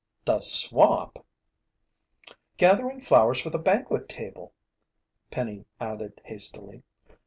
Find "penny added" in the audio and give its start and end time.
5.29-6.19